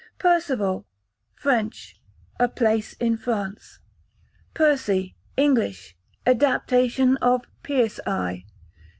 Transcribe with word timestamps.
Percival, 0.17 0.87
French, 1.35 2.01
a 2.39 2.47
place 2.47 2.93
in 2.93 3.17
France. 3.17 3.77
Percy, 4.55 5.15
English, 5.37 5.95
adaptation 6.25 7.17
of 7.17 7.45
"pierce 7.61 7.99
eye". 8.07 8.45